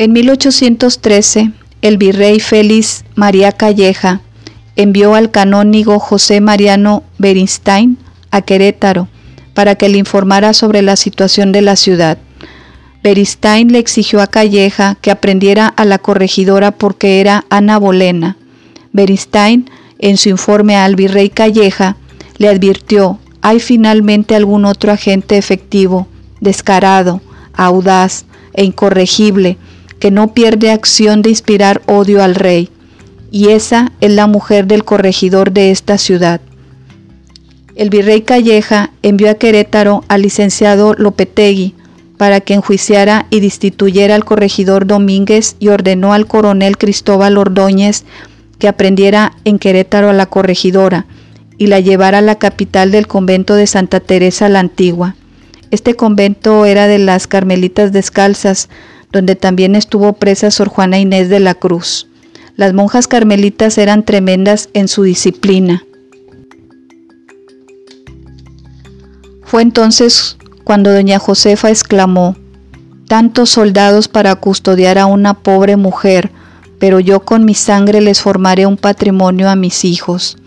En 0.01 0.13
1813, 0.13 1.51
el 1.83 1.99
virrey 1.99 2.39
Félix 2.39 3.05
María 3.13 3.51
Calleja 3.51 4.21
envió 4.75 5.13
al 5.13 5.29
canónigo 5.29 5.99
José 5.99 6.41
Mariano 6.41 7.03
Berinstein 7.19 7.99
a 8.31 8.41
Querétaro 8.41 9.09
para 9.53 9.75
que 9.75 9.89
le 9.89 9.99
informara 9.99 10.55
sobre 10.55 10.81
la 10.81 10.95
situación 10.95 11.51
de 11.51 11.61
la 11.61 11.75
ciudad. 11.75 12.17
Beristain 13.03 13.71
le 13.71 13.77
exigió 13.77 14.23
a 14.23 14.25
Calleja 14.25 14.97
que 15.01 15.11
aprendiera 15.11 15.67
a 15.67 15.85
la 15.85 15.99
corregidora 15.99 16.71
porque 16.71 17.21
era 17.21 17.45
Ana 17.51 17.77
Bolena. 17.77 18.37
Beristain, 18.93 19.69
en 19.99 20.17
su 20.17 20.29
informe 20.29 20.77
al 20.77 20.95
virrey 20.95 21.29
Calleja, 21.29 21.95
le 22.39 22.47
advirtió, 22.47 23.19
hay 23.43 23.59
finalmente 23.59 24.33
algún 24.35 24.65
otro 24.65 24.91
agente 24.91 25.37
efectivo, 25.37 26.07
descarado, 26.39 27.21
audaz 27.53 28.25
e 28.53 28.63
incorregible, 28.63 29.59
que 30.01 30.11
no 30.11 30.33
pierde 30.33 30.71
acción 30.71 31.21
de 31.21 31.29
inspirar 31.29 31.83
odio 31.85 32.23
al 32.23 32.33
rey, 32.35 32.69
y 33.29 33.49
esa 33.49 33.91
es 34.01 34.11
la 34.11 34.25
mujer 34.25 34.65
del 34.65 34.83
corregidor 34.83 35.51
de 35.51 35.69
esta 35.69 35.99
ciudad. 35.99 36.41
El 37.75 37.91
virrey 37.91 38.23
Calleja 38.23 38.91
envió 39.03 39.29
a 39.29 39.35
Querétaro 39.35 40.03
al 40.07 40.23
licenciado 40.23 40.95
Lopetegui 40.95 41.75
para 42.17 42.41
que 42.41 42.55
enjuiciara 42.55 43.27
y 43.29 43.41
destituyera 43.41 44.15
al 44.15 44.25
corregidor 44.25 44.87
Domínguez 44.87 45.55
y 45.59 45.69
ordenó 45.69 46.13
al 46.13 46.27
coronel 46.27 46.77
Cristóbal 46.77 47.37
Ordóñez 47.37 48.03
que 48.57 48.67
aprendiera 48.67 49.33
en 49.45 49.59
Querétaro 49.59 50.09
a 50.09 50.13
la 50.13 50.25
corregidora 50.25 51.05
y 51.59 51.67
la 51.67 51.79
llevara 51.79 52.17
a 52.17 52.21
la 52.21 52.39
capital 52.39 52.89
del 52.89 53.05
convento 53.05 53.53
de 53.53 53.67
Santa 53.67 53.99
Teresa 53.99 54.49
la 54.49 54.59
Antigua. 54.59 55.15
Este 55.69 55.93
convento 55.93 56.65
era 56.65 56.87
de 56.87 56.97
las 56.97 57.27
Carmelitas 57.27 57.91
Descalzas, 57.91 58.67
donde 59.11 59.35
también 59.35 59.75
estuvo 59.75 60.13
presa 60.13 60.51
Sor 60.51 60.69
Juana 60.69 60.99
Inés 60.99 61.29
de 61.29 61.39
la 61.39 61.55
Cruz. 61.55 62.07
Las 62.55 62.73
monjas 62.73 63.07
carmelitas 63.07 63.77
eran 63.77 64.03
tremendas 64.03 64.69
en 64.73 64.87
su 64.87 65.03
disciplina. 65.03 65.83
Fue 69.43 69.61
entonces 69.61 70.37
cuando 70.63 70.93
doña 70.93 71.19
Josefa 71.19 71.69
exclamó, 71.69 72.35
tantos 73.07 73.49
soldados 73.49 74.07
para 74.07 74.35
custodiar 74.35 74.97
a 74.97 75.05
una 75.05 75.33
pobre 75.33 75.75
mujer, 75.75 76.31
pero 76.79 77.01
yo 77.01 77.19
con 77.21 77.43
mi 77.43 77.53
sangre 77.53 77.99
les 77.99 78.21
formaré 78.21 78.65
un 78.65 78.77
patrimonio 78.77 79.49
a 79.49 79.57
mis 79.57 79.83
hijos. 79.83 80.37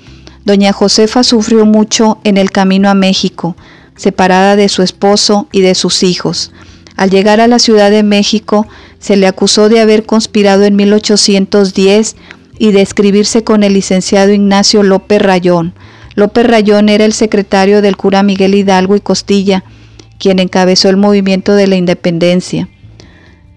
Doña 0.44 0.72
Josefa 0.72 1.22
sufrió 1.24 1.66
mucho 1.66 2.18
en 2.24 2.38
el 2.38 2.50
camino 2.50 2.88
a 2.88 2.94
México, 2.94 3.56
separada 3.96 4.56
de 4.56 4.68
su 4.68 4.82
esposo 4.82 5.46
y 5.52 5.60
de 5.60 5.74
sus 5.74 6.02
hijos. 6.02 6.52
Al 6.96 7.10
llegar 7.10 7.40
a 7.40 7.48
la 7.48 7.58
Ciudad 7.58 7.90
de 7.90 8.02
México, 8.02 8.66
se 8.98 9.16
le 9.16 9.26
acusó 9.26 9.68
de 9.68 9.80
haber 9.80 10.04
conspirado 10.04 10.64
en 10.64 10.76
1810 10.76 12.16
y 12.58 12.72
de 12.72 12.82
escribirse 12.82 13.42
con 13.42 13.64
el 13.64 13.74
licenciado 13.74 14.32
Ignacio 14.32 14.82
López 14.82 15.20
Rayón. 15.20 15.74
López 16.14 16.46
Rayón 16.46 16.88
era 16.88 17.04
el 17.04 17.12
secretario 17.12 17.82
del 17.82 17.96
cura 17.96 18.22
Miguel 18.22 18.54
Hidalgo 18.54 18.94
y 18.94 19.00
Costilla, 19.00 19.64
quien 20.18 20.38
encabezó 20.38 20.88
el 20.88 20.96
movimiento 20.96 21.54
de 21.54 21.66
la 21.66 21.74
independencia. 21.74 22.68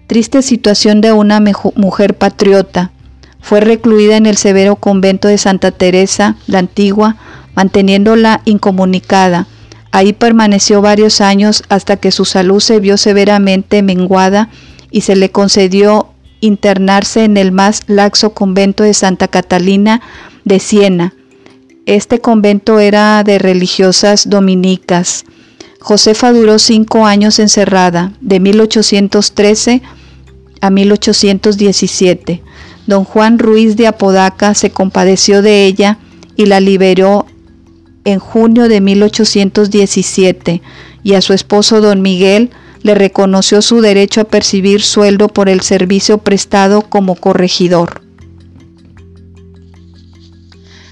Triste 0.08 0.42
situación 0.42 1.00
de 1.00 1.12
una 1.12 1.40
mujer 1.76 2.14
patriota. 2.14 2.90
Fue 3.40 3.60
recluida 3.60 4.16
en 4.16 4.26
el 4.26 4.36
severo 4.36 4.74
convento 4.74 5.28
de 5.28 5.38
Santa 5.38 5.70
Teresa, 5.70 6.36
la 6.48 6.58
antigua, 6.58 7.16
manteniéndola 7.54 8.40
incomunicada 8.44 9.46
Ahí 9.90 10.12
permaneció 10.12 10.82
varios 10.82 11.20
años 11.20 11.62
hasta 11.68 11.96
que 11.96 12.10
su 12.10 12.24
salud 12.24 12.60
se 12.60 12.80
vio 12.80 12.96
severamente 12.96 13.82
menguada 13.82 14.50
y 14.90 15.02
se 15.02 15.16
le 15.16 15.30
concedió 15.30 16.08
internarse 16.40 17.24
en 17.24 17.36
el 17.36 17.52
más 17.52 17.82
laxo 17.86 18.30
convento 18.30 18.84
de 18.84 18.94
Santa 18.94 19.28
Catalina 19.28 20.00
de 20.44 20.60
Siena. 20.60 21.14
Este 21.86 22.20
convento 22.20 22.80
era 22.80 23.24
de 23.24 23.38
religiosas 23.38 24.28
dominicas. 24.28 25.24
Josefa 25.80 26.32
duró 26.32 26.58
cinco 26.58 27.06
años 27.06 27.38
encerrada, 27.38 28.12
de 28.20 28.40
1813 28.40 29.82
a 30.60 30.70
1817. 30.70 32.42
Don 32.86 33.04
Juan 33.04 33.38
Ruiz 33.38 33.76
de 33.76 33.86
Apodaca 33.86 34.54
se 34.54 34.70
compadeció 34.70 35.40
de 35.40 35.64
ella 35.64 35.98
y 36.36 36.46
la 36.46 36.60
liberó 36.60 37.26
en 38.04 38.18
junio 38.18 38.68
de 38.68 38.80
1817 38.80 40.62
y 41.02 41.14
a 41.14 41.20
su 41.20 41.32
esposo 41.32 41.80
don 41.80 42.02
Miguel 42.02 42.50
le 42.82 42.94
reconoció 42.94 43.62
su 43.62 43.80
derecho 43.80 44.20
a 44.20 44.24
percibir 44.24 44.82
sueldo 44.82 45.28
por 45.28 45.48
el 45.48 45.60
servicio 45.60 46.18
prestado 46.18 46.82
como 46.82 47.16
corregidor. 47.16 48.02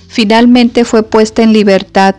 Finalmente 0.08 0.84
fue 0.84 1.02
puesta 1.02 1.42
en 1.42 1.52
libertad, 1.52 2.16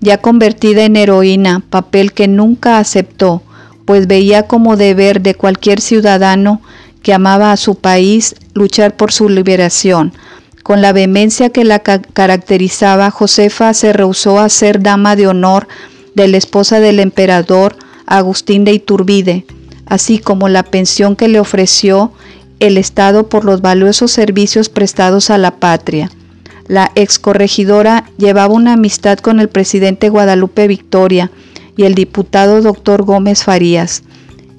ya 0.00 0.18
convertida 0.18 0.84
en 0.84 0.96
heroína, 0.96 1.62
papel 1.68 2.12
que 2.12 2.26
nunca 2.26 2.78
aceptó, 2.78 3.42
pues 3.84 4.06
veía 4.06 4.46
como 4.46 4.76
deber 4.76 5.20
de 5.20 5.34
cualquier 5.34 5.80
ciudadano 5.80 6.62
que 7.02 7.12
amaba 7.12 7.52
a 7.52 7.58
su 7.58 7.74
país 7.74 8.34
luchar 8.54 8.96
por 8.96 9.12
su 9.12 9.28
liberación, 9.28 10.14
con 10.64 10.80
la 10.80 10.94
vehemencia 10.94 11.50
que 11.50 11.62
la 11.62 11.80
caracterizaba, 11.80 13.10
Josefa 13.10 13.74
se 13.74 13.92
rehusó 13.92 14.38
a 14.38 14.48
ser 14.48 14.82
dama 14.82 15.14
de 15.14 15.26
honor 15.26 15.68
de 16.14 16.26
la 16.26 16.38
esposa 16.38 16.80
del 16.80 17.00
emperador 17.00 17.76
Agustín 18.06 18.64
de 18.64 18.72
Iturbide, 18.72 19.44
así 19.84 20.18
como 20.18 20.48
la 20.48 20.62
pensión 20.62 21.16
que 21.16 21.28
le 21.28 21.38
ofreció 21.38 22.12
el 22.60 22.78
Estado 22.78 23.28
por 23.28 23.44
los 23.44 23.60
valiosos 23.60 24.10
servicios 24.10 24.70
prestados 24.70 25.28
a 25.28 25.36
la 25.36 25.56
patria. 25.56 26.10
La 26.66 26.90
excorregidora 26.94 28.10
llevaba 28.16 28.54
una 28.54 28.72
amistad 28.72 29.18
con 29.18 29.40
el 29.40 29.50
presidente 29.50 30.08
Guadalupe 30.08 30.66
Victoria 30.66 31.30
y 31.76 31.82
el 31.82 31.94
diputado 31.94 32.62
doctor 32.62 33.02
Gómez 33.02 33.44
Farías 33.44 34.02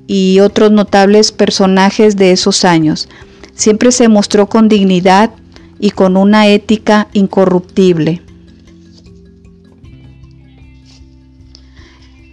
y 0.06 0.40
otros 0.40 0.70
notables 0.70 1.32
personajes 1.32 2.16
de 2.16 2.32
esos 2.32 2.64
años. 2.64 3.10
Siempre 3.56 3.92
se 3.92 4.08
mostró 4.08 4.48
con 4.50 4.70
dignidad 4.70 5.32
y 5.80 5.92
con 5.92 6.18
una 6.18 6.48
ética 6.48 7.08
incorruptible. 7.14 8.22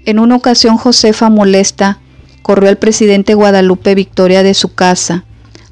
En 0.04 0.18
una 0.18 0.36
ocasión 0.36 0.76
Josefa 0.76 1.30
molesta 1.30 2.00
corrió 2.42 2.68
al 2.68 2.78
presidente 2.78 3.34
Guadalupe 3.34 3.94
Victoria 3.94 4.42
de 4.42 4.54
su 4.54 4.74
casa 4.74 5.24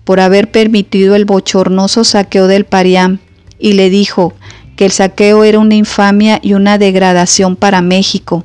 por 0.04 0.20
haber 0.20 0.50
permitido 0.50 1.16
el 1.16 1.24
bochornoso 1.24 2.04
saqueo 2.04 2.46
del 2.46 2.64
Pariam 2.64 3.18
y 3.58 3.72
le 3.72 3.90
dijo 3.90 4.34
que 4.76 4.86
el 4.86 4.92
saqueo 4.92 5.44
era 5.44 5.58
una 5.58 5.74
infamia 5.74 6.38
y 6.42 6.54
una 6.54 6.78
degradación 6.78 7.56
para 7.56 7.82
México, 7.82 8.44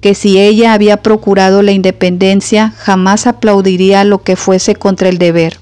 que 0.00 0.14
si 0.14 0.38
ella 0.38 0.74
había 0.74 0.98
procurado 0.98 1.62
la 1.62 1.72
independencia 1.72 2.72
jamás 2.76 3.26
aplaudiría 3.26 4.04
lo 4.04 4.22
que 4.22 4.36
fuese 4.36 4.74
contra 4.74 5.08
el 5.08 5.18
deber. 5.18 5.58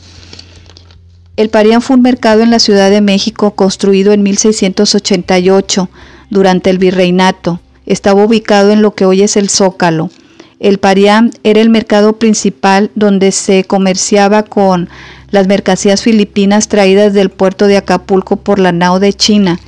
El 1.40 1.48
Parián 1.48 1.80
fue 1.80 1.96
un 1.96 2.02
mercado 2.02 2.42
en 2.42 2.50
la 2.50 2.58
Ciudad 2.58 2.90
de 2.90 3.00
México 3.00 3.52
construido 3.52 4.12
en 4.12 4.22
1688 4.22 5.88
durante 6.28 6.68
el 6.68 6.76
virreinato 6.76 7.60
estaba 7.86 8.22
ubicado 8.22 8.72
en 8.72 8.82
lo 8.82 8.90
que 8.94 9.06
hoy 9.06 9.22
es 9.22 9.38
el 9.38 9.48
Zócalo. 9.48 10.10
El 10.58 10.76
Parián 10.76 11.30
era 11.42 11.62
el 11.62 11.70
mercado 11.70 12.18
principal 12.18 12.90
donde 12.94 13.32
se 13.32 13.64
comerciaba 13.64 14.42
con 14.42 14.90
las 15.30 15.46
mercancías 15.46 16.02
filipinas 16.02 16.68
traídas 16.68 17.14
del 17.14 17.30
puerto 17.30 17.68
de 17.68 17.78
Acapulco 17.78 18.36
por 18.36 18.58
la 18.58 18.72
nao 18.72 19.00
de 19.00 19.14
China. 19.14 19.58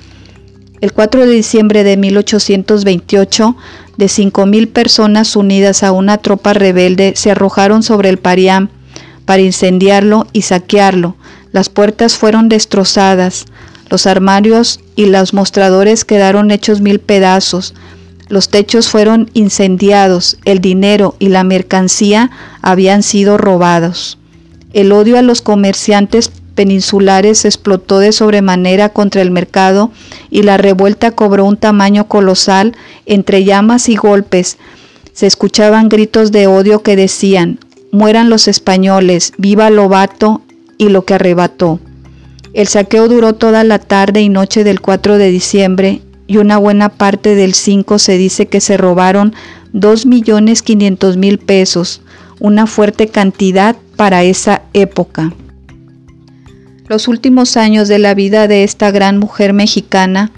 El 0.82 0.92
4 0.92 1.24
de 1.24 1.32
diciembre 1.32 1.84
de 1.84 1.96
1828, 1.96 3.56
de 3.96 4.06
5.000 4.06 4.70
personas 4.70 5.36
unidas 5.36 5.82
a 5.82 5.92
una 5.92 6.18
tropa 6.18 6.52
rebelde 6.52 7.14
se 7.16 7.30
arrojaron 7.30 7.82
sobre 7.82 8.10
el 8.10 8.18
Parián 8.18 8.68
para 9.24 9.40
incendiarlo 9.40 10.26
y 10.34 10.42
saquearlo. 10.42 11.16
Las 11.52 11.68
puertas 11.68 12.16
fueron 12.16 12.48
destrozadas, 12.48 13.46
los 13.90 14.06
armarios 14.06 14.80
y 14.96 15.06
los 15.06 15.34
mostradores 15.34 16.04
quedaron 16.04 16.50
hechos 16.50 16.80
mil 16.80 16.98
pedazos, 16.98 17.74
los 18.28 18.48
techos 18.48 18.88
fueron 18.88 19.30
incendiados, 19.34 20.38
el 20.46 20.60
dinero 20.60 21.14
y 21.18 21.28
la 21.28 21.44
mercancía 21.44 22.30
habían 22.62 23.02
sido 23.02 23.36
robados. 23.36 24.18
El 24.72 24.92
odio 24.92 25.18
a 25.18 25.22
los 25.22 25.42
comerciantes 25.42 26.32
peninsulares 26.54 27.44
explotó 27.44 27.98
de 27.98 28.12
sobremanera 28.12 28.88
contra 28.88 29.20
el 29.20 29.30
mercado 29.30 29.90
y 30.30 30.42
la 30.42 30.56
revuelta 30.56 31.10
cobró 31.10 31.44
un 31.44 31.56
tamaño 31.56 32.08
colosal 32.08 32.74
entre 33.04 33.44
llamas 33.44 33.88
y 33.88 33.96
golpes. 33.96 34.56
Se 35.12 35.26
escuchaban 35.26 35.90
gritos 35.90 36.32
de 36.32 36.46
odio 36.46 36.82
que 36.82 36.96
decían, 36.96 37.58
mueran 37.90 38.30
los 38.30 38.48
españoles, 38.48 39.32
viva 39.36 39.68
Lobato 39.68 40.41
y 40.82 40.88
lo 40.88 41.04
que 41.04 41.14
arrebató. 41.14 41.78
El 42.54 42.66
saqueo 42.66 43.08
duró 43.08 43.34
toda 43.34 43.62
la 43.64 43.78
tarde 43.78 44.20
y 44.20 44.28
noche 44.28 44.64
del 44.64 44.80
4 44.80 45.16
de 45.16 45.30
diciembre 45.30 46.02
y 46.26 46.38
una 46.38 46.58
buena 46.58 46.88
parte 46.88 47.34
del 47.34 47.54
5 47.54 47.98
se 47.98 48.18
dice 48.18 48.46
que 48.46 48.60
se 48.60 48.76
robaron 48.76 49.32
2.500.000 49.74 51.38
pesos, 51.38 52.02
una 52.40 52.66
fuerte 52.66 53.06
cantidad 53.06 53.76
para 53.96 54.24
esa 54.24 54.62
época. 54.72 55.32
Los 56.88 57.06
últimos 57.06 57.56
años 57.56 57.88
de 57.88 57.98
la 58.00 58.14
vida 58.14 58.48
de 58.48 58.64
esta 58.64 58.90
gran 58.90 59.18
mujer 59.18 59.52
mexicana 59.52 60.32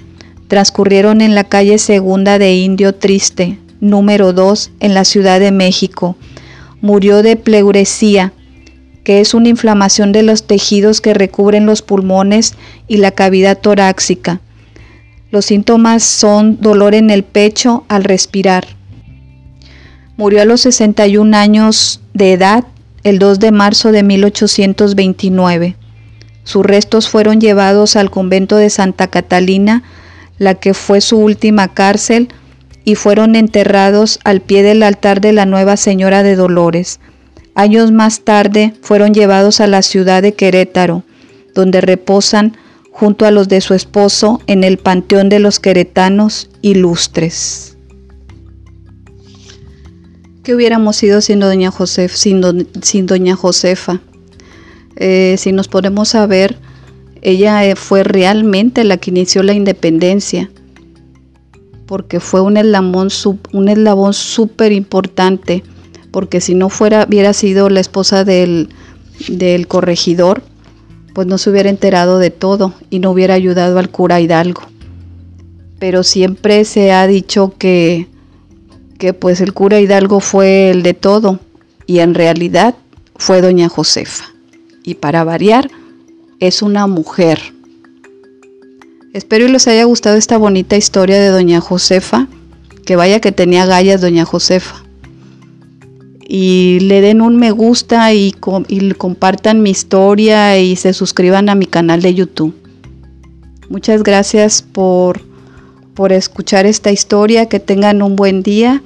transcurrieron 0.48 1.22
en 1.22 1.34
la 1.34 1.44
calle 1.44 1.78
Segunda 1.78 2.38
de 2.38 2.54
Indio 2.54 2.94
Triste, 2.94 3.58
número 3.80 4.32
2, 4.32 4.72
en 4.80 4.94
la 4.94 5.04
Ciudad 5.04 5.40
de 5.40 5.52
México. 5.52 6.16
Murió 6.80 7.22
de 7.22 7.36
pleuresía, 7.36 8.34
que 9.04 9.20
es 9.20 9.34
una 9.34 9.50
inflamación 9.50 10.12
de 10.12 10.22
los 10.22 10.46
tejidos 10.46 11.00
que 11.00 11.14
recubren 11.14 11.66
los 11.66 11.82
pulmones 11.82 12.54
y 12.88 12.96
la 12.96 13.12
cavidad 13.12 13.58
torácica. 13.58 14.40
Los 15.30 15.46
síntomas 15.46 16.02
son 16.02 16.60
dolor 16.60 16.94
en 16.94 17.10
el 17.10 17.22
pecho 17.22 17.84
al 17.88 18.04
respirar. 18.04 18.66
Murió 20.16 20.42
a 20.42 20.44
los 20.44 20.62
61 20.62 21.36
años 21.36 22.00
de 22.14 22.32
edad 22.32 22.64
el 23.02 23.18
2 23.18 23.40
de 23.40 23.52
marzo 23.52 23.92
de 23.92 24.02
1829. 24.02 25.76
Sus 26.44 26.64
restos 26.64 27.08
fueron 27.08 27.40
llevados 27.40 27.96
al 27.96 28.10
convento 28.10 28.56
de 28.56 28.70
Santa 28.70 29.08
Catalina, 29.08 29.82
la 30.38 30.54
que 30.54 30.72
fue 30.72 31.00
su 31.00 31.18
última 31.18 31.68
cárcel, 31.74 32.28
y 32.84 32.94
fueron 32.96 33.34
enterrados 33.34 34.20
al 34.24 34.40
pie 34.40 34.62
del 34.62 34.82
altar 34.82 35.20
de 35.20 35.32
la 35.32 35.46
Nueva 35.46 35.76
Señora 35.76 36.22
de 36.22 36.36
Dolores. 36.36 37.00
Años 37.54 37.92
más 37.92 38.20
tarde 38.20 38.74
fueron 38.82 39.14
llevados 39.14 39.60
a 39.60 39.66
la 39.66 39.82
ciudad 39.82 40.22
de 40.22 40.34
Querétaro, 40.34 41.04
donde 41.54 41.80
reposan 41.80 42.56
junto 42.90 43.26
a 43.26 43.30
los 43.30 43.48
de 43.48 43.60
su 43.60 43.74
esposo 43.74 44.40
en 44.46 44.64
el 44.64 44.78
Panteón 44.78 45.28
de 45.28 45.38
los 45.38 45.60
Queretanos 45.60 46.48
Ilustres. 46.62 47.76
¿Qué 50.44 50.54
hubiéramos 50.54 50.96
sido 50.96 51.20
sin 51.20 51.40
doña, 51.40 51.72
sin, 52.12 53.06
doña 53.06 53.34
Josefa? 53.34 54.00
Eh, 54.96 55.36
si 55.38 55.52
nos 55.52 55.68
ponemos 55.68 56.14
a 56.14 56.26
ver, 56.26 56.58
ella 57.22 57.64
eh, 57.64 57.76
fue 57.76 58.04
realmente 58.04 58.84
la 58.84 58.98
que 58.98 59.10
inició 59.10 59.42
la 59.42 59.54
independencia, 59.54 60.50
porque 61.86 62.20
fue 62.20 62.42
un 62.42 62.58
eslabón, 62.58 63.08
un 63.52 63.68
eslabón 63.68 64.12
súper 64.12 64.72
importante, 64.72 65.64
porque 66.14 66.40
si 66.40 66.54
no 66.54 66.68
fuera, 66.68 67.06
hubiera 67.08 67.32
sido 67.32 67.68
la 67.68 67.80
esposa 67.80 68.22
del, 68.22 68.68
del 69.26 69.66
corregidor, 69.66 70.44
pues 71.12 71.26
no 71.26 71.38
se 71.38 71.50
hubiera 71.50 71.70
enterado 71.70 72.20
de 72.20 72.30
todo 72.30 72.72
y 72.88 73.00
no 73.00 73.10
hubiera 73.10 73.34
ayudado 73.34 73.80
al 73.80 73.90
cura 73.90 74.20
Hidalgo. 74.20 74.62
Pero 75.80 76.04
siempre 76.04 76.64
se 76.66 76.92
ha 76.92 77.08
dicho 77.08 77.54
que, 77.58 78.06
que 78.96 79.12
pues 79.12 79.40
el 79.40 79.54
cura 79.54 79.80
Hidalgo 79.80 80.20
fue 80.20 80.70
el 80.70 80.84
de 80.84 80.94
todo 80.94 81.40
y 81.84 81.98
en 81.98 82.14
realidad 82.14 82.76
fue 83.16 83.40
doña 83.40 83.68
Josefa. 83.68 84.26
Y 84.84 84.94
para 84.94 85.24
variar, 85.24 85.68
es 86.38 86.62
una 86.62 86.86
mujer. 86.86 87.40
Espero 89.12 89.46
y 89.46 89.48
les 89.48 89.66
haya 89.66 89.82
gustado 89.82 90.16
esta 90.16 90.38
bonita 90.38 90.76
historia 90.76 91.20
de 91.20 91.30
doña 91.30 91.60
Josefa, 91.60 92.28
que 92.86 92.94
vaya 92.94 93.18
que 93.18 93.32
tenía 93.32 93.66
gallas 93.66 94.00
doña 94.00 94.24
Josefa 94.24 94.83
y 96.26 96.80
le 96.80 97.00
den 97.00 97.20
un 97.20 97.36
me 97.36 97.50
gusta 97.50 98.12
y, 98.12 98.32
compartan 98.96 99.62
mi 99.62 99.70
historia 99.70 100.58
y 100.58 100.76
se 100.76 100.92
suscriban 100.92 101.48
a 101.48 101.54
mi 101.54 101.66
canal 101.66 102.02
de 102.02 102.14
YouTube. 102.14 102.54
Muchas 103.68 104.02
gracias 104.02 104.62
por, 104.62 105.20
por 105.94 106.12
escuchar 106.12 106.66
esta 106.66 106.92
historia, 106.92 107.46
que 107.46 107.60
tengan 107.60 108.02
un 108.02 108.16
buen 108.16 108.42
día 108.42 108.82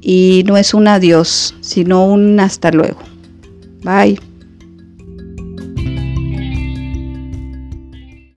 y 0.00 0.44
no 0.46 0.56
es 0.56 0.74
un 0.74 0.88
adiós, 0.88 1.54
sino 1.60 2.06
un 2.06 2.38
hasta 2.40 2.70
luego. 2.70 3.00
Bye. 3.82 4.29